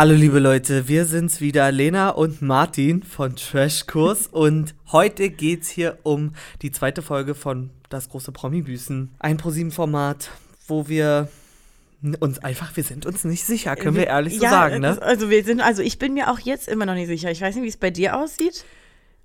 [0.00, 5.98] Hallo liebe Leute, wir sind's wieder, Lena und Martin von Trashkurs und heute geht's hier
[6.04, 9.10] um die zweite Folge von Das große Promi-Büßen.
[9.18, 10.30] Ein ProSieben-Format,
[10.66, 11.28] wo wir
[12.18, 15.02] uns einfach, wir sind uns nicht sicher, können wir ehrlich so ja, sagen, das- ne?
[15.02, 17.30] Also wir sind, also ich bin mir auch jetzt immer noch nicht sicher.
[17.30, 18.64] Ich weiß nicht, wie es bei dir aussieht.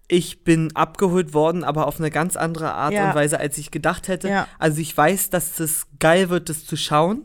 [0.10, 3.08] Ich bin abgeholt worden, aber auf eine ganz andere Art Ja.
[3.08, 4.28] und Weise, als ich gedacht hätte.
[4.28, 4.50] Ja.
[4.60, 7.22] Also ich weiß, dass das geil wird, das zu schauen,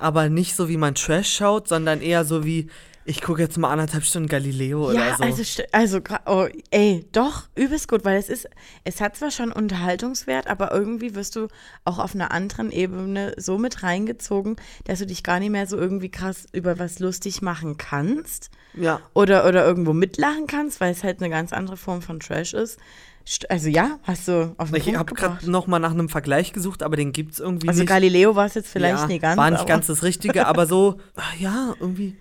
[0.00, 2.68] aber nicht so, wie man Trash schaut, sondern eher so wie,
[3.08, 5.22] ich gucke jetzt mal anderthalb Stunden Galileo ja, oder so.
[5.24, 8.46] also also oh, ey, doch übelst gut, weil es ist,
[8.84, 11.48] es hat zwar schon Unterhaltungswert, aber irgendwie wirst du
[11.86, 15.78] auch auf einer anderen Ebene so mit reingezogen, dass du dich gar nicht mehr so
[15.78, 19.00] irgendwie krass über was lustig machen kannst ja.
[19.14, 22.78] oder oder irgendwo mitlachen kannst, weil es halt eine ganz andere Form von Trash ist.
[23.26, 26.52] St- Also ja, hast du auf den Ich habe gerade noch mal nach einem Vergleich
[26.52, 27.88] gesucht, aber den gibt's irgendwie Also nicht.
[27.88, 29.38] Galileo war es jetzt vielleicht ja, nicht ganz.
[29.38, 31.00] War nicht ganz das Richtige, aber so,
[31.38, 32.16] ja, irgendwie,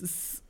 [0.00, 0.42] es ist,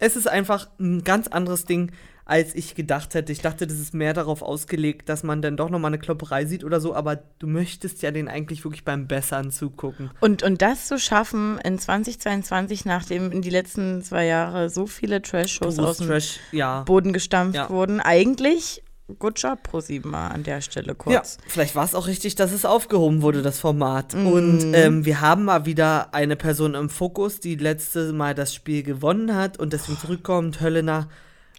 [0.00, 1.92] es ist einfach ein ganz anderes Ding,
[2.24, 3.32] als ich gedacht hätte.
[3.32, 6.44] Ich dachte, das ist mehr darauf ausgelegt, dass man dann doch noch mal eine Klopperei
[6.44, 10.10] sieht oder so, aber du möchtest ja den eigentlich wirklich beim Bessern zugucken.
[10.20, 15.22] Und, und das zu schaffen in 2022, nachdem in die letzten zwei Jahre so viele
[15.22, 16.82] Trash-Shows aus dem Trash, ja.
[16.82, 17.70] Boden gestampft Ja.
[17.70, 18.82] wurden, eigentlich
[19.18, 21.38] good job pro sieben mal an der Stelle Ja, kurz.
[21.46, 24.14] vielleicht war es auch richtig, dass es aufgehoben wurde, das Format.
[24.14, 24.26] Mhm.
[24.26, 28.82] Und ähm, wir haben mal wieder eine Person im Fokus, die letzte Mal das Spiel
[28.82, 31.08] gewonnen hat und deswegen zurückkommt, Höllner.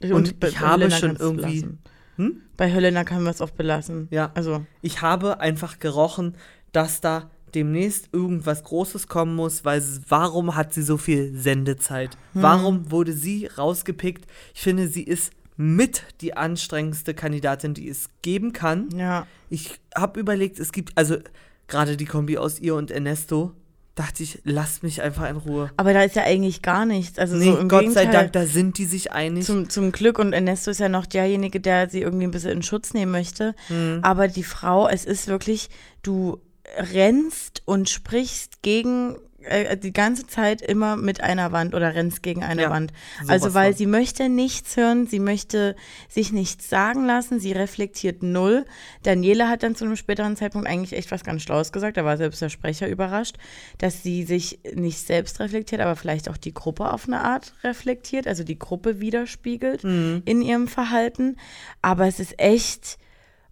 [0.01, 1.65] Und bei- ich bei habe Helena schon irgendwie-.
[2.17, 2.41] Hm?
[2.57, 4.07] Bei Helena können wir es auch belassen.
[4.11, 4.31] Ja.
[4.35, 6.35] Also, Ich habe einfach gerochen,
[6.71, 12.11] dass da demnächst irgendwas Großes kommen muss, weil warum hat sie so viel Sendezeit?
[12.33, 12.41] Hm.
[12.43, 14.25] Warum wurde sie rausgepickt?
[14.53, 15.31] Ich finde, sie ist
[15.61, 18.87] mit die anstrengendste Kandidatin, die es geben kann.
[18.95, 19.27] ja.
[19.49, 21.17] Ich habe überlegt, es gibt also
[21.67, 23.51] gerade die Kombi aus ihr und Ernesto.
[23.95, 25.71] Dachte ich, lasst mich einfach in Ruhe.
[25.75, 27.19] Aber da ist ja eigentlich gar nichts.
[27.19, 29.43] Also Nee, so im Gott sei Gegenteil, Dank, da sind die sich einig.
[29.43, 32.63] Zum, zum Glück und Ernesto ist ja noch derjenige, der sie irgendwie ein bisschen in
[32.63, 33.53] Schutz nehmen möchte.
[33.67, 33.99] Mhm.
[34.03, 35.69] Aber die Frau, es ist wirklich,
[36.03, 36.39] du
[36.77, 39.15] rennst und sprichst gegen
[39.49, 42.93] äh, die ganze Zeit immer mit einer Wand oder rennst gegen eine Ja, Wand.
[43.27, 43.77] Also weil von.
[43.77, 45.75] sie möchte nichts hören, sie möchte
[46.07, 48.65] sich nichts sagen lassen, sie reflektiert null.
[49.03, 52.17] Daniela hat dann zu einem späteren Zeitpunkt eigentlich echt was ganz Schlaues gesagt, da war
[52.17, 53.35] selbst der Sprecher überrascht,
[53.77, 58.27] dass sie sich nicht selbst reflektiert, aber vielleicht auch die Gruppe auf eine Art reflektiert,
[58.27, 60.21] also die Gruppe widerspiegelt Mhm.
[60.25, 61.37] in ihrem Verhalten.
[61.81, 62.97] Aber es ist echt,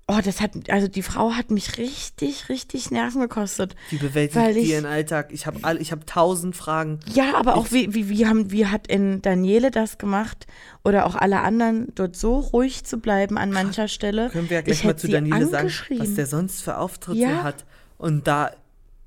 [0.07, 3.75] oh, das hat, also die Frau hat mich richtig, richtig Nerven gekostet.
[3.89, 5.29] Wie bewältigt ich- ihren Alltag?
[5.31, 6.99] Ich habe all, ich habe tausend Fragen.
[7.13, 10.47] Ja, aber auch Ich- wie, wie, wie, haben, wie hat in Daniele das gemacht
[10.83, 14.29] oder auch alle anderen, dort so ruhig zu bleiben an mancher Stelle.
[14.29, 17.43] Können wir ja gleich Ich mal zu Daniele sagen, was der sonst für Auftritte Ja.
[17.43, 17.65] hat.
[17.97, 18.51] Und da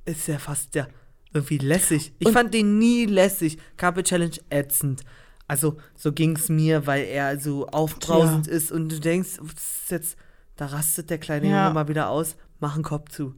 [0.04, 0.86] ist er fast ja
[1.32, 2.12] irgendwie lässig.
[2.18, 3.56] Ich Und- fand den nie lässig.
[3.76, 5.02] Carpet Challenge ätzend.
[5.46, 9.90] Also so ging es mir, weil er so aufbrausend ist und du denkst, was ist
[9.90, 10.16] jetzt,
[10.60, 11.62] da rastet der kleine Ja.
[11.62, 13.34] Junge mal wieder aus, mach einen Kopf zu.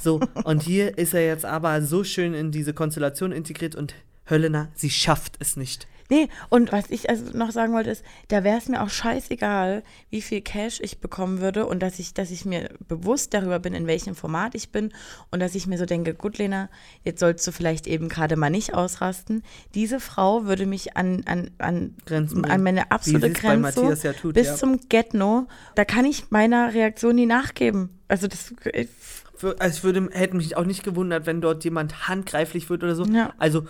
[0.00, 3.94] So, und hier ist er jetzt aber so schön in diese Konstellation integriert und
[4.28, 5.88] Höllner, sie schafft es nicht.
[6.10, 9.84] Nee, und was ich also noch sagen wollte, ist, da wäre es mir auch scheißegal,
[10.10, 13.74] wie viel Cash ich bekommen würde und dass ich, dass ich mir bewusst darüber bin,
[13.74, 14.92] in welchem Format ich bin
[15.30, 16.68] und dass ich mir so denke, gut, Lena,
[17.04, 19.42] jetzt sollst du vielleicht eben gerade mal nicht ausrasten.
[19.74, 24.48] Diese Frau würde mich an, an, an, Grenzen an meine absolute Grenze ja tut, bis
[24.48, 24.54] ja.
[24.56, 25.46] zum Get-No,
[25.76, 27.90] da kann ich meiner Reaktion nie nachgeben.
[28.08, 28.52] Also das,
[29.58, 33.04] also ich würde, hätte mich auch nicht gewundert, wenn dort jemand handgreiflich wird oder so.
[33.04, 33.32] Ja.
[33.38, 33.66] Also,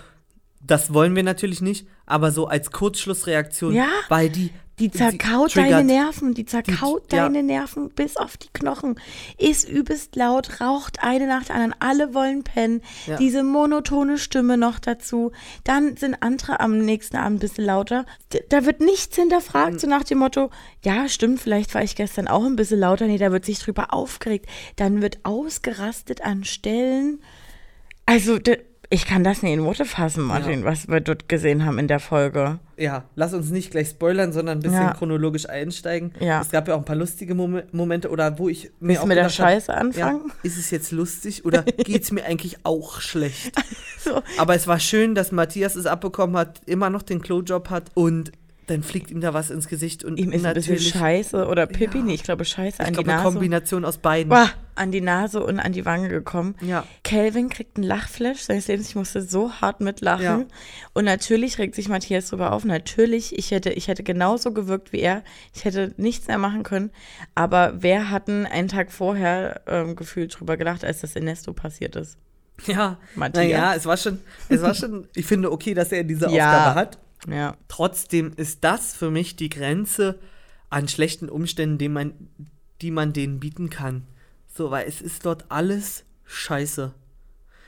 [0.61, 3.89] das wollen wir natürlich nicht, aber so als Kurzschlussreaktion, Ja.
[4.09, 4.51] weil die.
[4.79, 5.73] Die zerkaut triggert.
[5.73, 7.25] deine Nerven, die zerkaut Die- ja.
[7.25, 8.99] deine Nerven bis auf die Knochen.
[9.37, 12.81] Ist übelst laut, raucht eine nach der anderen, alle wollen pennen.
[13.07, 13.19] Ja.
[13.19, 15.33] Diese monotone Stimme noch dazu.
[15.65, 18.07] Dann sind andere am nächsten Abend ein bisschen lauter.
[18.49, 19.79] Da wird nichts hinterfragt, Mhm.
[19.81, 20.49] so nach dem Motto,
[20.83, 23.07] ja, stimmt, vielleicht war ich gestern auch ein bisschen lauter.
[23.07, 24.47] Nee, da wird sich drüber aufgeregt.
[24.77, 27.21] Dann wird ausgerastet an Stellen.
[28.07, 28.39] Also,
[28.93, 32.01] ich kann das nicht in Worte fassen, Martin, was wir dort gesehen haben in der
[32.01, 32.59] Folge.
[32.77, 34.93] Ja, lass uns nicht gleich spoilern, sondern ein bisschen Ja.
[34.95, 36.13] chronologisch einsteigen.
[36.19, 36.41] Ja.
[36.41, 39.07] Es gab ja auch ein paar lustige Mom Momente oder wo ich mir Willst auch
[39.07, 40.21] mit der gedacht hab, Scheiße anfangen?
[40.27, 43.53] Ja, ist es jetzt lustig oder geht's mir eigentlich auch schlecht?
[43.99, 44.23] So.
[44.39, 48.33] Aber es war schön, dass Matthias es abbekommen hat, immer noch den Klojob hat und
[48.67, 51.67] dann fliegt ihm da was ins Gesicht und Ihm ist ein bisschen natürlich Scheiße oder
[51.67, 52.05] Pipi, Ja.
[52.05, 53.33] nee, ich glaube Scheiße ich an die glaube, eine Nase.
[53.33, 54.29] Kombination aus beiden.
[54.31, 54.49] Boah,
[54.81, 56.57] an die Nase und an die Wange gekommen.
[56.63, 56.85] Ja.
[57.05, 58.89] Calvin kriegt einen Lachflash seines Lebens.
[58.89, 60.25] Ich musste so hart mitlachen.
[60.25, 60.45] Ja.
[60.95, 62.65] Und natürlich regt sich Matthias drüber auf.
[62.65, 65.23] Natürlich, ich hätte, ich hätte genauso gewirkt wie er.
[65.55, 66.91] Ich hätte nichts mehr machen können.
[67.35, 71.95] Aber wer hatten einen Tag vorher ähm, gefühlt drüber gelacht, als das in Nesto passiert
[71.97, 72.17] ist?
[72.67, 73.45] Ja, Matthias.
[73.45, 74.19] naja, es war schon,
[74.49, 76.51] es war schon, ich finde okay, dass er diese Ja.
[76.51, 76.99] Aufgabe hat.
[77.29, 77.55] Ja.
[77.69, 80.19] Trotzdem ist das für mich die Grenze
[80.71, 82.13] an schlechten Umständen, die man,
[82.81, 84.07] die man denen bieten kann.
[84.61, 86.93] So, weil es ist dort alles scheiße.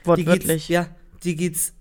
[0.02, 0.46] Die Wortwörtlich.
[0.46, 0.88] geht's, ja,
[1.24, 1.72] die geht's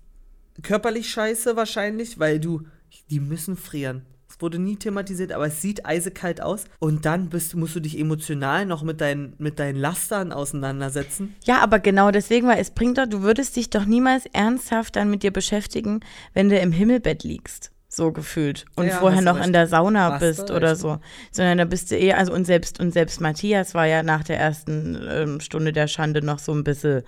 [0.62, 2.62] körperlich scheiße wahrscheinlich, weil du,
[3.10, 4.06] die müssen frieren.
[4.30, 6.64] Es wurde nie thematisiert, aber es sieht eisekalt aus.
[6.78, 11.34] Und dann bist, musst du dich emotional noch mit deinen, mit deinen Lastern auseinandersetzen.
[11.44, 15.10] Ja, aber genau deswegen, weil es bringt doch, du würdest dich doch niemals ernsthaft dann
[15.10, 16.00] mit dir beschäftigen,
[16.32, 17.71] wenn du im Himmelbett liegst.
[17.94, 18.64] So gefühlt.
[18.74, 19.46] Und Ja, vorher noch recht.
[19.48, 20.80] in der Sauna bist oder recht.
[20.80, 20.98] so.
[21.30, 24.38] Sondern da bist du eher, also und selbst, und selbst Matthias war ja nach der
[24.38, 27.02] ersten ähm, Stunde der Schande noch so ein bisschen,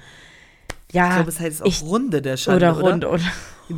[0.92, 3.22] ja, Ich glaube, es heißt auch ich- Runde der Schande, oder rund oder.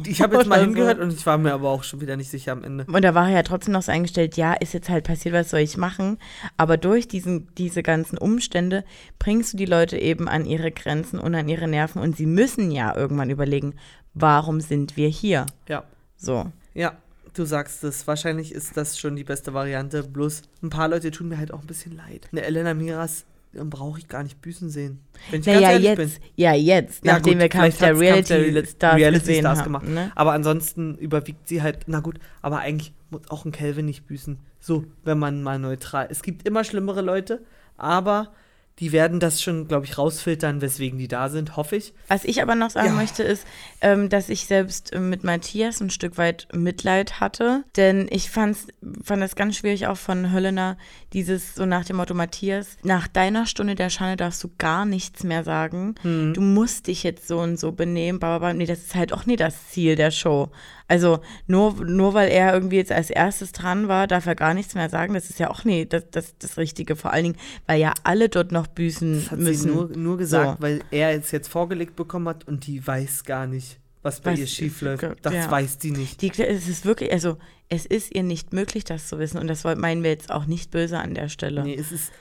[0.05, 2.29] Ich habe jetzt mal oder hingehört und ich war mir aber auch schon wieder nicht
[2.29, 2.87] sicher am Ende.
[2.93, 5.50] Und da war er ja trotzdem noch so eingestellt, ja, ist jetzt halt passiert, was
[5.50, 6.19] soll ich machen?
[6.56, 8.82] Aber durch diesen, diese ganzen Umstände
[9.20, 12.73] bringst du die Leute eben an ihre Grenzen und an ihre Nerven und sie müssen
[12.73, 13.76] ja irgendwann überlegen,
[14.12, 15.47] warum sind wir hier?
[15.69, 15.85] Ja.
[16.17, 16.47] So.
[16.76, 16.96] Ja,
[17.34, 18.06] du sagst es.
[18.06, 20.02] Wahrscheinlich ist das schon die beste Variante.
[20.02, 22.28] Bloß ein paar Leute tun mir halt auch ein bisschen leid.
[22.32, 23.25] Eine Elena Miras
[23.55, 25.00] brauche ich gar nicht büßen sehen.
[25.31, 27.99] Wenn ich ganz Naja, ehrlich jetzt, ja, jetzt, Ja, nachdem gut, wir Kampf der hat's
[27.99, 29.64] Kampf der Reality Stars Reality gesehen Stars haben.
[29.64, 29.88] gemacht.
[29.88, 30.12] Ne?
[30.14, 34.38] Aber ansonsten überwiegt sie halt, na gut, aber eigentlich muss auch ein Kelvin nicht büßen.
[34.61, 36.08] So, wenn man mal neutral.
[36.11, 37.43] Es gibt immer schlimmere Leute,
[37.78, 38.32] aber
[38.78, 41.94] die werden das schon, glaube ich, rausfiltern, weswegen die da sind, hoffe ich.
[42.08, 42.93] Was ich aber noch sagen Ja.
[42.93, 43.46] möchte, ist,
[43.81, 47.64] ähm, dass ich selbst äh, mit Matthias ein Stück weit Mitleid hatte.
[47.76, 48.67] Denn ich fand's,
[49.02, 50.76] fand das ganz schwierig auch von Höllener,
[51.14, 55.25] dieses so nach dem Motto, Matthias, nach deiner Stunde der Schande darfst du gar nichts
[55.25, 55.94] mehr sagen.
[56.02, 56.34] Hm.
[56.34, 58.19] Du musst dich jetzt so und so benehmen.
[58.19, 58.52] Bla.
[58.52, 60.50] Nee, das ist halt auch nie das Ziel der Show.
[60.88, 64.75] Also nur, nur weil er irgendwie jetzt als erstes dran war, darf er gar nichts
[64.75, 65.15] mehr sagen.
[65.15, 66.94] Das ist ja auch nie das, das, das Richtige.
[66.94, 67.37] Vor allen Dingen,
[67.67, 69.62] weil ja alle dort noch büßen Das hat müssen.
[69.62, 70.62] sie nur, nur gesagt, So.
[70.62, 74.38] weil er es jetzt vorgelegt bekommen hat und die weiß gar nicht, was bei Was
[74.38, 75.05] ihr schief läuft.
[75.23, 75.50] Das ja.
[75.50, 76.23] weiß die nicht.
[76.23, 77.37] Die, es ist wirklich, also
[77.69, 79.38] es ist ihr nicht möglich, das zu wissen.
[79.38, 81.65] Und das meinen wir jetzt auch nicht böse an der Stelle.
[81.65, 82.12] Nee, es ist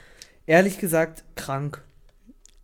[0.46, 1.82] ehrlich gesagt krank.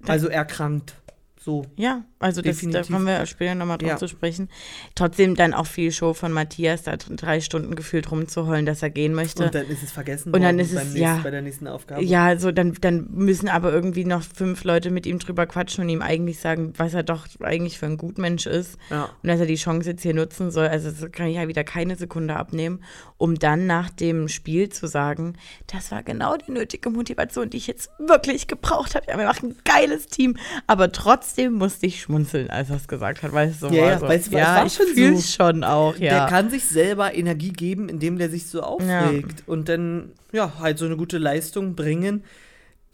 [0.04, 0.94] Also erkrankt.
[1.44, 1.64] So.
[1.76, 2.92] Ja, also das, da Definitiv.
[2.92, 3.96] kommen wir später nochmal drauf Ja.
[3.96, 4.48] zu sprechen.
[4.94, 9.12] Trotzdem dann auch viel Show von Matthias, da drei Stunden gefühlt rumzuheulen, dass er gehen
[9.12, 9.44] möchte.
[9.46, 11.18] Und dann ist es vergessen Und dann ist es- nächsten, ja.
[11.20, 12.04] bei der nächsten Aufgabe.
[12.04, 15.88] Ja, so dann, dann müssen aber irgendwie noch fünf Leute mit ihm drüber quatschen und
[15.90, 19.08] ihm eigentlich sagen, was er doch eigentlich für ein Gutmensch ist Ja.
[19.22, 20.68] und dass er die Chance jetzt hier nutzen soll.
[20.68, 22.84] Also das kann ich ja wieder keine Sekunde abnehmen,
[23.18, 25.34] um dann nach dem Spiel zu sagen,
[25.66, 29.06] das war genau die nötige Motivation, die ich jetzt wirklich gebraucht habe.
[29.08, 30.36] Ja, wir machen ein geiles Team,
[30.68, 33.88] aber trotzdem musste ich schmunzeln, als er es gesagt hat, weil es so Ja, war.
[33.90, 35.22] ja, so, weil es ja war ich schon fühle so.
[35.22, 36.20] schon auch, ja.
[36.20, 39.42] Der kann sich selber Energie geben, indem der sich so aufregt.
[39.46, 42.24] Und dann, ja, halt so eine gute Leistung bringen.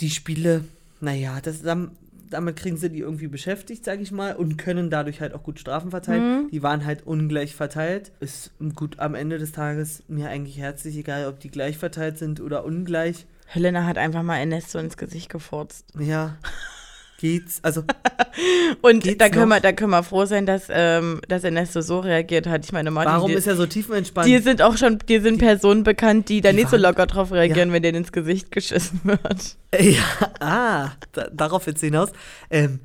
[0.01, 0.65] Die Spiele,
[1.01, 1.93] naja, das, dam-
[2.31, 5.59] damit kriegen sie die irgendwie beschäftigt, sag ich mal, und können dadurch halt auch gut
[5.59, 6.43] Strafen verteilen.
[6.45, 6.51] Mhm.
[6.51, 8.13] Die waren halt ungleich verteilt.
[8.21, 12.41] Ist gut am Ende des Tages mir eigentlich herzlich egal, ob die gleich verteilt sind
[12.41, 13.27] oder ungleich.
[13.47, 15.87] Helena hat einfach mal Ernesto ins Gesicht gefurzt.
[15.99, 16.37] Ja,
[17.19, 17.59] geht's.
[17.63, 17.83] Also,
[18.81, 19.57] Und Geht's da können, noch?
[19.57, 22.65] wir, da können wir froh sein, dass, ähm, dass Ernesto so reagiert hat.
[22.65, 24.27] Ich meine, Martin, warum dir, ist er so tiefenentspannt?
[24.27, 27.33] dir sind auch schon, dir sind Personen bekannt, die da die nicht so locker drauf
[27.33, 29.57] reagieren, wenn denen ins Gesicht geschissen wird.
[29.79, 30.03] Ja,
[30.41, 32.11] ah, da, darauf jetzt hinaus.
[32.49, 32.81] Ähm,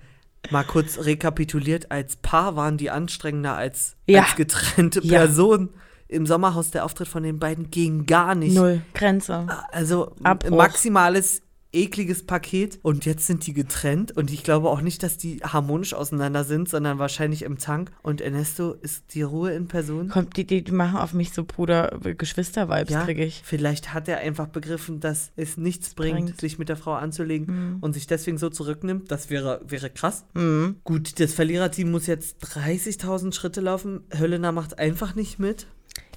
[0.50, 4.24] mal kurz rekapituliert, als Paar waren die anstrengender als, Ja.
[4.24, 5.20] als getrennte Ja.
[5.20, 5.70] Personen.
[6.10, 8.54] Im Sommerhaus der Auftritt von den beiden ging gar nicht.
[8.54, 8.82] Null.
[8.94, 9.48] Grenze.
[9.72, 10.58] Also Abbruch.
[10.58, 11.42] maximales
[11.74, 15.94] ekliges Paket und jetzt sind die getrennt und ich glaube auch nicht, dass die harmonisch
[15.94, 20.10] auseinander sind, sondern wahrscheinlich im Tank und Ernesto ist die Ruhe in Person.
[20.10, 23.42] Kommt, die, die, machen auf mich so Bruder-Geschwister-Vibes, Ja, kriege ich.
[23.44, 26.40] vielleicht hat er einfach begriffen, dass es nichts bringt, bringt.
[26.42, 27.78] sich mit der Frau anzulegen Mhm.
[27.82, 29.12] und sich deswegen so zurücknimmt.
[29.12, 30.26] Das wäre, wäre krass.
[30.34, 30.78] Mhm.
[30.84, 34.02] Gut, das Verliererteam muss jetzt 30.000 Schritte laufen.
[34.18, 35.68] Höllner macht einfach nicht mit.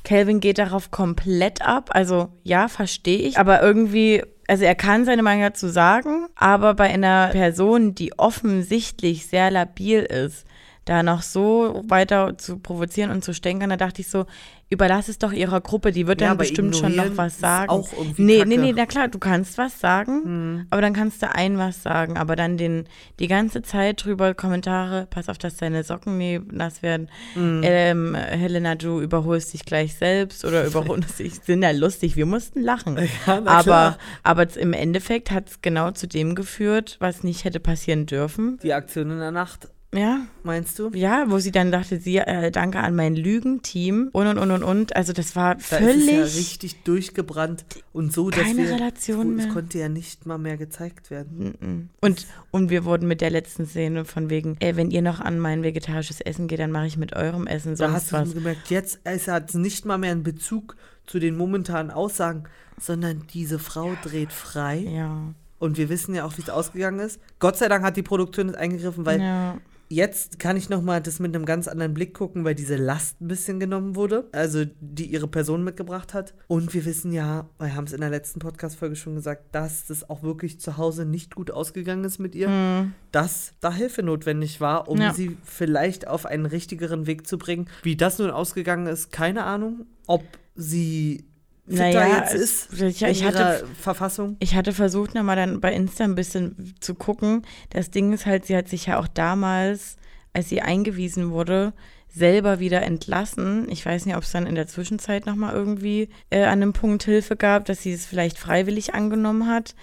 [0.05, 1.91] Calvin geht darauf komplett ab.
[1.93, 3.39] Also ja, verstehe ich.
[3.39, 9.27] Aber irgendwie, also er kann seine Meinung dazu sagen, aber bei einer Person, die offensichtlich
[9.27, 10.47] sehr labil ist,
[10.87, 14.25] da noch so weiter zu provozieren und zu stänkern, da dachte ich so,
[14.71, 17.71] überlass es doch ihrer Gruppe, die wird Ja, dann bestimmt schon noch was ist sagen.
[17.71, 18.49] auch irgendwie nee, Kacke.
[18.49, 20.67] nee, nee, na klar, du kannst was sagen, Hm.
[20.71, 22.85] aber dann kannst du ein was sagen, aber dann den
[23.19, 27.09] die ganze Zeit drüber Kommentare, pass auf, dass deine Socken nie nass werden.
[27.35, 27.61] Hm.
[27.65, 31.35] Ähm, Helena, du überholst dich gleich selbst oder überholst dich.
[31.45, 32.97] Sind ja lustig, wir mussten lachen.
[33.27, 38.07] Ja, aber, aber im Endeffekt hat es genau zu dem geführt, was nicht hätte passieren
[38.07, 38.59] dürfen.
[38.63, 40.91] Die Aktion in der Nacht Ja, meinst du?
[40.93, 44.63] ja, wo sie dann dachte, sie, äh, danke an mein Lügenteam und und und und
[44.63, 44.97] und.
[44.97, 46.09] Also das war Da völlig.
[46.09, 49.55] ist es ja richtig durchgebrannt und so, dass keine wir, Relation es mehr.
[49.55, 51.55] konnte ja nicht mal mehr gezeigt werden.
[51.61, 51.89] Mm-mm.
[52.05, 55.39] Und, und wir wurden mit der letzten Szene von wegen, ey, wenn ihr noch an
[55.39, 58.25] mein vegetarisches Essen geht, dann mache ich mit eurem Essen Da sonst hast du was.
[58.29, 60.77] schon gemerkt, jetzt es hat nicht mal mehr einen Bezug
[61.07, 62.45] zu den momentanen Aussagen,
[62.79, 64.79] sondern diese Frau dreht frei.
[64.79, 65.33] Ja.
[65.59, 67.19] Und wir wissen ja auch, wie es ausgegangen ist.
[67.39, 69.57] Gott sei Dank hat die Produktion jetzt eingegriffen, weil ja.
[69.89, 73.29] Jetzt kann ich nochmal das mit einem ganz anderen Blick gucken, weil diese Last ein
[73.29, 76.35] bisschen genommen wurde, also die ihre Person mitgebracht hat.
[76.49, 80.09] Und wir wissen ja, wir haben es in der letzten Podcast-Folge schon gesagt, dass das
[80.11, 82.93] auch wirklich zu Hause nicht gut ausgegangen ist mit ihr, Mhm.
[83.13, 85.13] dass da Hilfe notwendig war, um Ja.
[85.15, 87.67] sie vielleicht auf einen richtigeren Weg zu bringen.
[87.83, 89.87] Wie das nun ausgegangen ist, keine Ahnung.
[90.07, 90.23] Ob
[90.55, 91.25] sie
[91.69, 94.37] Naja, jetzt ist ich- ich hatte- Verfassung.
[94.41, 97.43] Ich hatte versucht, nochmal dann bei Insta ein bisschen zu gucken.
[97.71, 99.97] Das Ding ist halt, sie hat sich ja auch damals,
[100.33, 101.73] als sie eingewiesen wurde,
[102.09, 103.67] selber wieder entlassen.
[103.71, 107.03] Ich weiß nicht, ob es dann in der Zwischenzeit nochmal irgendwie äh, an einem Punkt
[107.03, 109.75] Hilfe gab, dass sie es vielleicht freiwillig angenommen hat.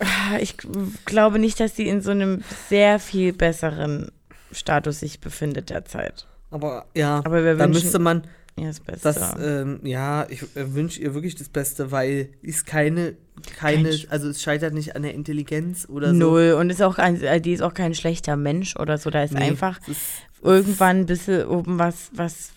[0.00, 0.56] Ah, Ich
[1.04, 4.10] glaube nicht, dass sie in so einem sehr viel besseren
[4.52, 6.26] Status sich befindet derzeit.
[6.50, 8.22] Aber ja, Aber da müsste man
[8.56, 9.02] ihr das Beste.
[9.02, 13.14] Das, ähm, ja, ich äh, wünsche ihr wirklich das Beste, weil ist keine,
[13.56, 16.14] keine, Kein also es scheitert nicht an der Intelligenz oder so.
[16.14, 16.56] Null.
[16.58, 19.10] Und ist auch ein, äh, die ist auch kein schlechter Mensch oder so.
[19.10, 20.00] Da ist Nee, einfach ist,
[20.42, 22.50] irgendwann ein bisschen oben was, was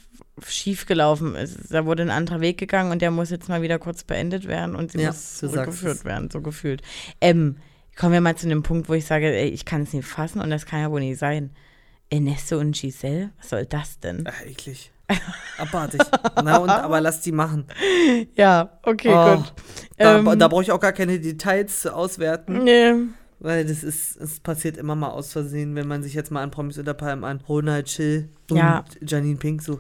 [0.46, 1.72] schiefgelaufen ist.
[1.72, 4.76] Da wurde ein anderer Weg gegangen und der muss jetzt mal wieder kurz beendet werden
[4.76, 6.82] und sie Ja, muss zurückgeführt werden, so gefühlt.
[7.22, 7.58] Ähm,
[7.96, 10.40] kommen wir mal zu einem Punkt, wo ich sage, ey, ich kann es nicht fassen
[10.40, 11.50] und das kann ja wohl nicht sein.
[12.10, 14.26] Ernesto und Giselle, was soll das denn?
[14.28, 14.92] ach, eklig.
[15.58, 16.02] Abartig.
[16.44, 17.66] Na und, aber lass die machen.
[18.36, 19.54] Ja, okay, Oh, gut.
[19.98, 22.94] Da, Ähm, da brauche ich auch gar keine Details zu auswerten, Nee.
[23.40, 26.52] weil das ist, es passiert immer mal aus Versehen, wenn man sich jetzt mal an
[26.52, 28.84] Promis unter Palmen an Ronald Chill und Ja.
[29.02, 29.80] Janine Pink so,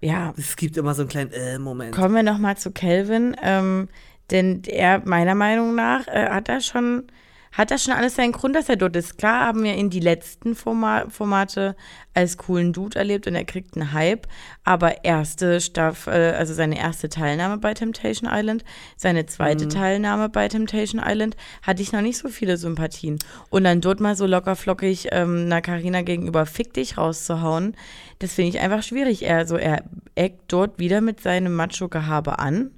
[0.00, 1.94] Ja, es gibt immer so einen kleinen äh, Moment.
[1.94, 3.88] Kommen wir nochmal zu Calvin, ähm,
[4.30, 7.04] denn er, meiner Meinung nach, äh, hat er schon,
[7.52, 9.18] hat das schon alles seinen Grund, dass er dort ist.
[9.18, 11.76] Klar haben wir ihn die letzten Forma Formate
[12.14, 14.26] als coolen Dude erlebt und er kriegt einen Hype,
[14.64, 18.64] aber erste Staffel, äh, also seine erste Teilnahme bei Temptation Island,
[18.96, 23.18] seine zweite Teilnahme bei Temptation Island, hatte ich noch nicht so viele Sympathien.
[23.50, 27.76] Und dann dort mal so locker flockig ähm, einer Carina gegenüber Fick dich rauszuhauen,
[28.18, 29.24] das finde ich einfach schwierig.
[29.24, 29.82] Er, so, er
[30.14, 32.70] eckt dort wieder mit seinem Macho-Gehabe an.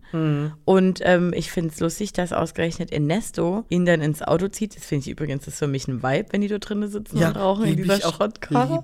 [0.65, 4.77] Und ähm, ich finde es lustig, dass ausgerechnet Ernesto ihn dann ins Auto zieht.
[4.77, 7.19] Das finde ich übrigens, das ist für mich ein Vibe, wenn die dort drinnen sitzen
[7.19, 8.83] und rauchen in lieb dieser Schrottkarre.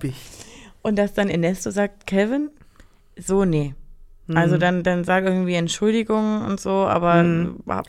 [0.82, 2.50] Und dass dann Ernesto sagt, Kevin,
[3.16, 3.75] so, nee.
[4.37, 4.60] Also Mhm.
[4.60, 7.22] dann, dann sag irgendwie Entschuldigung und so, aber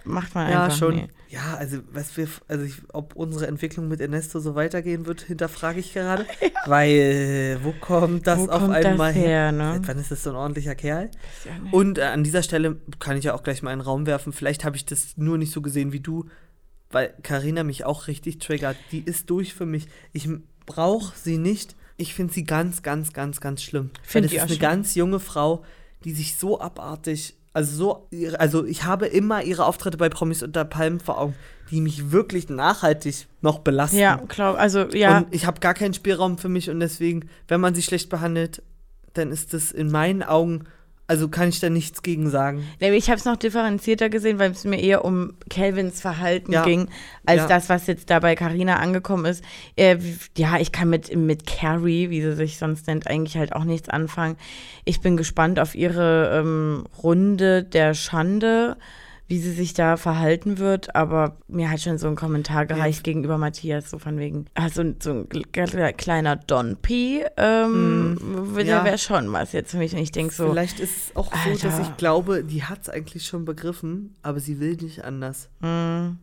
[0.06, 0.96] macht man Ja, einfach schon.
[0.96, 1.08] nee.
[1.30, 5.80] Ja, also was wir, also ich, ob unsere Entwicklung mit Ernesto so weitergehen wird, hinterfrage
[5.80, 6.26] ich gerade.
[6.66, 9.28] Weil, äh, wo kommt das Wo auf kommt einmal das her?
[9.30, 9.72] her, ne?
[9.76, 11.10] Seit wann ist das so ein ordentlicher Kerl?
[11.46, 11.52] Ja.
[11.72, 14.34] Und äh, an dieser Stelle kann ich ja auch gleich mal einen Raum werfen.
[14.34, 16.26] Vielleicht habe ich das nur nicht so gesehen wie du,
[16.90, 18.76] weil Karina mich auch richtig triggert.
[18.92, 19.88] Die ist durch für mich.
[20.12, 20.28] Ich
[20.66, 21.78] brauche sie nicht.
[21.96, 23.92] Ich finde sie ganz, ganz, ganz, ganz schlimm.
[23.94, 24.62] Weil Find das ich ist eine schlimm.
[24.62, 25.64] ganz junge Frau,
[26.04, 30.42] die sich so abartig, also so, ihre- also ich habe immer ihre Auftritte bei Promis
[30.44, 31.36] unter Palmen vor Augen,
[31.70, 33.98] die mich wirklich nachhaltig noch belasten.
[33.98, 35.18] Ja, klar, also ja.
[35.20, 38.62] Und ich habe gar keinen Spielraum für mich und deswegen, wenn man sie schlecht behandelt,
[39.14, 40.64] dann ist das in meinen Augen,
[41.12, 42.64] also kann ich da nichts gegen sagen.
[42.80, 46.64] Ich habe es noch differenzierter gesehen, weil es mir eher um Calvins Verhalten Ja.
[46.64, 46.88] ging,
[47.26, 47.48] als Ja.
[47.50, 49.44] das, was jetzt da bei Carina angekommen ist.
[49.76, 49.98] Äh,
[50.38, 53.90] ja, ich kann mit, mit Carrie, wie sie sich sonst nennt, eigentlich halt auch nichts
[53.90, 54.38] anfangen.
[54.86, 58.78] Ich bin gespannt auf ihre ähm, Runde der Schande,
[59.32, 63.38] wie sie sich da verhalten wird, aber mir hat schon so ein Kommentar gereicht gegenüber
[63.38, 68.84] Matthias, so von wegen, also so ein kle- kleiner Don P, ähm, der Mm, ja.
[68.84, 69.94] wäre schon was jetzt für mich.
[69.94, 71.82] Und ich denke so, Vielleicht ist es auch so, dass Alter.
[71.90, 75.48] ich glaube, die hat es eigentlich schon begriffen, aber sie will nicht anders.
[75.62, 76.18] hm,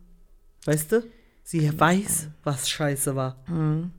[0.65, 1.03] Weißt du?
[1.43, 3.37] Sie weiß, was scheiße war.
[3.45, 3.89] hm.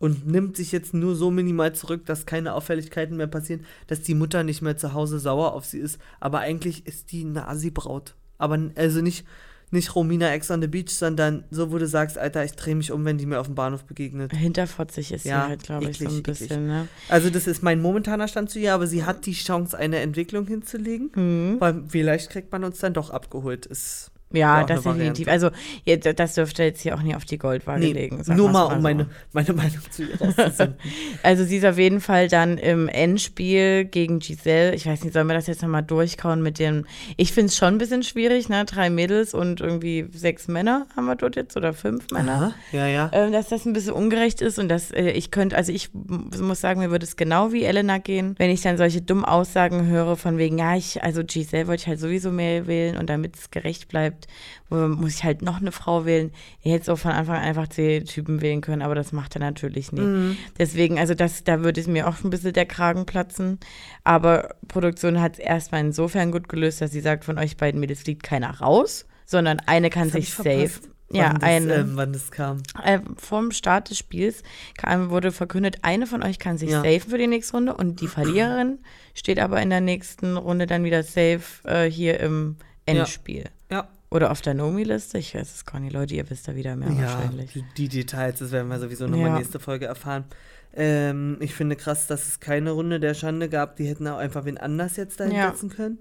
[0.00, 4.16] Und nimmt sich jetzt nur so minimal zurück, dass keine Auffälligkeiten mehr passieren, dass die
[4.16, 5.98] Mutter nicht mehr zu Hause sauer auf sie ist.
[6.20, 8.14] Aber eigentlich ist die eine Assi-Braut.
[8.38, 9.24] Aber also nicht,
[9.70, 12.92] nicht Romina Ex on the Beach, sondern so, wo du sagst, Alter, ich drehe mich
[12.92, 14.32] um, wenn die mir auf dem Bahnhof begegnet.
[14.32, 16.22] Hinterfotzig ist Ja, sie halt, glaube ich, so ein eklig.
[16.24, 16.88] bisschen, ne?
[17.08, 20.46] Also das ist mein momentaner Stand zu ihr, aber sie hat die Chance, eine Entwicklung
[20.46, 21.10] hinzulegen.
[21.14, 21.60] Mhm.
[21.60, 23.66] Weil vielleicht kriegt man uns dann doch abgeholt.
[23.66, 25.28] Ist Ja, das definitiv.
[25.28, 25.50] Also,
[25.84, 28.20] ja, das dürfte jetzt hier auch nie auf die Goldwaage Nee, legen.
[28.34, 28.80] nur mal, um so.
[28.80, 30.18] meine, meine Meinung zu ihr.
[31.22, 34.74] Also, sie ist auf jeden Fall dann im Endspiel gegen Giselle.
[34.74, 36.84] Ich weiß nicht, sollen wir das jetzt nochmal durchkauen mit dem.
[37.16, 38.64] Ich finde es schon ein bisschen schwierig, ne?
[38.64, 42.34] Drei Mädels und irgendwie sechs Männer haben wir dort jetzt oder fünf Männer.
[42.34, 43.10] Aha, ja, ja.
[43.12, 46.60] ähm, dass das ein bisschen ungerecht ist und dass äh, ich könnte, also ich muss
[46.60, 50.16] sagen, mir würde es genau wie Elena gehen, wenn ich dann solche dummen Aussagen höre
[50.16, 53.50] von wegen, ja, ich, also Giselle wollte ich halt sowieso mehr wählen und damit es
[53.50, 54.23] gerecht bleibt,
[54.68, 56.32] wo- muss ich halt noch eine Frau wählen.
[56.62, 59.40] Ich hätte auch von Anfang an einfach zwei Typen wählen können, aber das macht er
[59.40, 60.38] natürlich nicht.
[60.58, 63.58] Deswegen, also das, da würde es mir auch ein bisschen der Kragen platzen.
[64.04, 68.02] Aber Produktion hat es erstmal insofern gut gelöst, dass sie sagt, von euch beiden Mädels
[68.02, 70.70] fliegt keiner raus, sondern eine kann Das sich ich safe.
[71.10, 72.62] Ja, wann das, eine Ähm, wann das kam.
[72.82, 74.42] äh, vorm Start des Spiels
[74.76, 76.82] kam, wurde verkündet, eine von euch kann sich Ja.
[76.82, 78.78] safen für die nächste Runde und die Verliererin
[79.14, 83.44] steht aber in der nächsten Runde dann wieder safe äh, hier im Endspiel.
[83.70, 83.86] Ja.
[84.14, 85.18] Oder auf der Nomi-Liste.
[85.18, 87.64] Ich weiß es gar nicht, Leute, ihr wisst da wieder mehr Ja, wahrscheinlich.
[87.76, 89.38] die, Details, das werden wir sowieso nochmal Ja.
[89.38, 90.24] nächste Folge erfahren.
[90.72, 93.74] Ähm, ich finde krass, dass es keine Runde der Schande gab.
[93.76, 95.50] Die hätten auch einfach wen anders jetzt dahin Ja.
[95.50, 95.98] setzen können.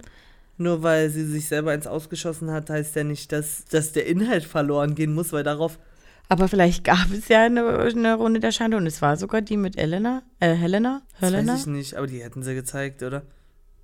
[0.60, 4.43] Nur weil sie sich selber ins Ausgeschossen hat, heißt ja nicht, dass, dass der Inhalt
[4.43, 5.79] verloren gehen muss, weil darauf.
[6.29, 9.58] Aber vielleicht gab es ja eine, eine Runde der Schande und es war sogar die
[9.58, 11.53] mit Elena, äh, Helena, Das Helena.
[11.53, 13.24] weiß ich nicht, aber die hätten sie gezeigt, oder?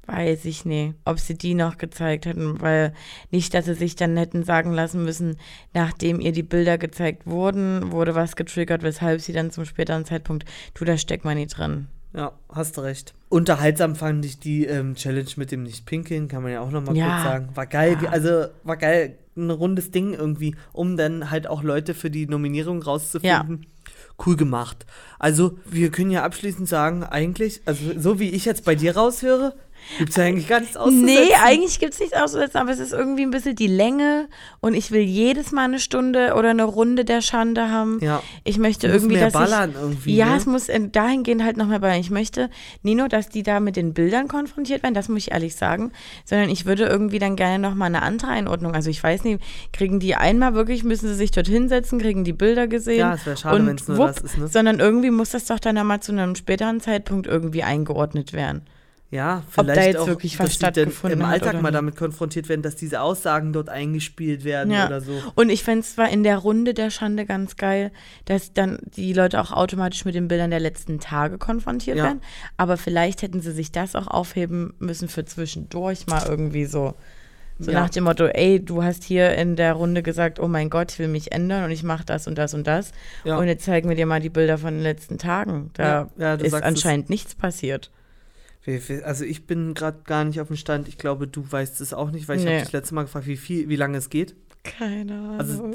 [0.08, 2.94] Weiß ich nicht, ob sie die noch gezeigt hätten, weil
[3.30, 5.38] nicht, dass sie sich dann hätten sagen lassen müssen,
[5.74, 10.46] nachdem ihr die Bilder gezeigt wurden, wurde was getriggert, weshalb sie dann zum späteren Zeitpunkt,
[10.74, 11.88] du, da steckt man nicht drin.
[12.16, 13.14] Ja, hast du recht.
[13.30, 17.08] Unterhaltsam fand ich die ähm, Challenge mit dem Nicht-Pinkeln, kann man ja auch nochmal Ja.
[17.12, 17.50] kurz sagen.
[17.54, 18.10] War geil, Ja.
[18.10, 22.82] also war geil, ein rundes Ding irgendwie, um dann halt auch Leute für die Nominierung
[22.82, 23.68] rauszufinden.
[24.26, 24.86] Cool gemacht.
[25.18, 29.54] Also, wir können ja abschließend sagen, eigentlich, also so wie ich jetzt bei dir raushöre,
[29.98, 31.06] gibt es ja eigentlich gar nichts auszusetzen.
[31.06, 34.28] Nee, eigentlich gibt es nichts auszusetzen, aber es ist irgendwie ein bisschen die Länge
[34.60, 38.00] und ich will jedes Mal eine Stunde oder eine Runde der Schande haben.
[38.02, 38.22] Ja.
[38.44, 40.38] Ich möchte Es muss irgendwie, mehr dass ich, ballern irgendwie, Ja, ne?
[40.38, 42.00] es muss dahingehend halt noch mehr ballern.
[42.00, 42.50] Ich möchte
[42.84, 45.92] nie nur, dass die da mit den Bildern konfrontiert werden, das muss ich ehrlich sagen,
[46.26, 48.74] sondern ich würde irgendwie dann gerne noch mal eine andere Einordnung.
[48.74, 49.42] Also ich weiß nicht,
[49.74, 53.00] kriegen die einmal wirklich, müssen sie sich dort hinsetzen, kriegen die Bilder gesehen.
[53.00, 54.48] Ja, es wäre schade, und wenn's nur wupp, das ist, ne?
[54.48, 58.62] Sondern irgendwie muss das doch dann nochmal zu einem späteren Zeitpunkt irgendwie eingeordnet werden.
[59.12, 62.76] Ja, vielleicht da jetzt auch, wirklich was stattgefunden im Alltag mal damit konfrontiert werden, dass
[62.76, 64.86] diese Aussagen dort eingespielt werden Ja.
[64.86, 65.14] oder so.
[65.34, 67.92] Und ich fände es zwar in der Runde der Schande ganz geil,
[68.26, 72.04] dass dann die Leute auch automatisch mit den Bildern der letzten Tage konfrontiert Ja.
[72.04, 72.22] werden.
[72.58, 76.94] Aber vielleicht hätten sie sich das auch aufheben müssen für zwischendurch mal irgendwie so.
[77.58, 77.82] So Ja.
[77.82, 81.00] nach dem Motto, ey, du hast hier in der Runde gesagt, oh mein Gott, ich
[81.00, 82.92] will mich ändern und ich mache das und das und das.
[83.26, 83.38] Ja.
[83.38, 85.72] Und jetzt zeigen wir dir mal die Bilder von den letzten Tagen.
[85.74, 87.90] Da Ja, ist anscheinend nichts passiert.
[89.04, 90.88] Also ich bin gerade gar nicht auf dem Stand.
[90.88, 92.52] Ich glaube, du weißt es auch nicht, weil ich Nee.
[92.56, 94.36] habe dich letztes Mal gefragt, wie viel, wie lange es geht.
[94.64, 95.40] Keine Ahnung.
[95.40, 95.72] Also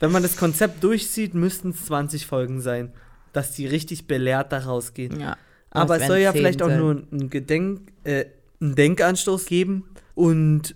[0.00, 2.92] wenn man das Konzept durchzieht, müssten es 20 Folgen sein,
[3.32, 5.20] dass die richtig belehrt da rausgehen.
[5.20, 5.36] ja.
[5.70, 6.78] Aber es soll ja vielleicht auch sein.
[6.80, 8.24] nur ein Gedenk, äh,
[8.60, 9.84] einen Denkanstoß geben.
[10.14, 10.74] Und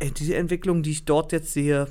[0.00, 1.88] äh, diese Entwicklung, die ich dort jetzt sehe,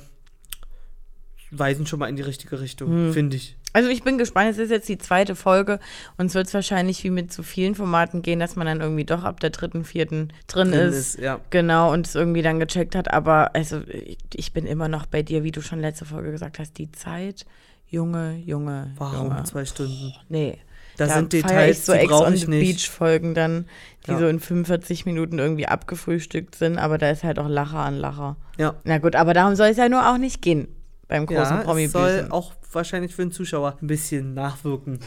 [1.49, 3.13] weisen schon mal in die richtige Richtung, Hm.
[3.13, 3.57] finde ich.
[3.73, 5.79] Also ich bin gespannt, es ist jetzt die zweite Folge
[6.17, 9.23] und es wird wahrscheinlich wie mit zu vielen Formaten gehen, dass man dann irgendwie doch
[9.23, 11.19] ab der dritten, vierten drin, Drin ist.
[11.19, 11.39] ja.
[11.51, 13.11] Genau, und es irgendwie dann gecheckt hat.
[13.13, 16.59] Aber also ich, ich bin immer noch bei dir, wie du schon letzte Folge gesagt
[16.59, 17.45] hast, die Zeit,
[17.87, 19.43] Junge, Junge, Warum Junge.
[19.43, 20.13] zwei Stunden?
[20.29, 20.57] Nee.
[20.97, 22.77] Da sind Details, ich so die Ex on the nicht.
[22.77, 23.65] Beach Folgen dann,
[24.05, 24.19] die Ja.
[24.19, 28.35] so in 45 Minuten irgendwie abgefrühstückt sind, aber da ist halt auch Lacher an Lacher.
[28.57, 28.75] Ja.
[28.83, 30.67] Na gut, aber darum soll es ja nur auch nicht gehen
[31.11, 34.99] beim großen Ja, promi es soll auch wahrscheinlich für den Zuschauer ein bisschen nachwirken.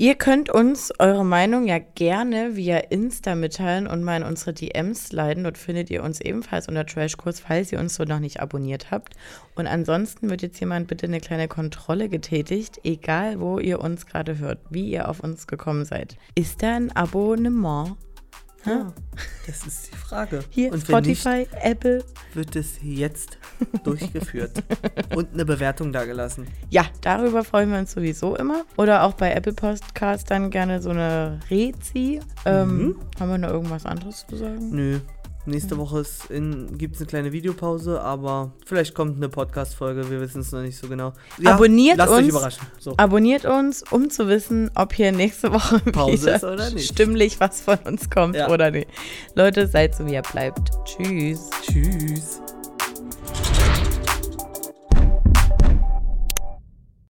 [0.00, 5.10] Ihr könnt uns eure Meinung ja gerne via Insta mitteilen und mal in unsere DMs
[5.10, 5.42] leiten.
[5.42, 9.14] Dort findet ihr uns ebenfalls unter Trashkurs, falls ihr uns so noch nicht abonniert habt.
[9.56, 14.38] Und ansonsten wird jetzt jemand bitte eine kleine Kontrolle getätigt, egal wo ihr uns gerade
[14.38, 16.16] hört, wie ihr auf uns gekommen seid.
[16.36, 17.96] Ist da ein Abonnement?
[18.66, 18.92] Ja,
[19.46, 20.40] das ist die Frage.
[20.50, 22.04] Hier, Und wenn nicht, Spotify, Apple.
[22.34, 23.38] wird es jetzt
[23.84, 24.62] durchgeführt
[25.14, 26.46] und eine Bewertung dagelassen.
[26.68, 28.64] Ja, darüber freuen wir uns sowieso immer.
[28.76, 32.20] Oder auch bei Apple Podcast dann gerne so eine Rezi.
[32.44, 32.96] Ähm, Mhm.
[33.20, 34.70] Haben wir noch irgendwas anderes zu sagen?
[34.70, 34.98] Nö.
[35.48, 36.04] Nächste Woche
[36.76, 40.76] gibt es eine kleine Videopause, aber vielleicht kommt eine Podcast-Folge, wir wissen es noch nicht
[40.76, 41.14] so genau.
[41.42, 42.28] Abonniert lasst euch uns.
[42.28, 42.66] überraschen.
[42.78, 42.94] So.
[42.98, 46.92] Abonniert uns, um zu wissen, ob hier nächste Woche Pause wieder ist oder nicht.
[46.92, 48.50] stimmlich was von uns kommt Ja.
[48.50, 48.88] oder nicht.
[49.34, 50.70] Leute, seid so wie ihr bleibt.
[50.84, 51.48] Tschüss.
[51.62, 52.40] Tschüss.